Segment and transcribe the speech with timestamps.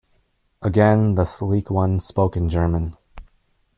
[0.63, 2.97] Again the sleek one spoke in German.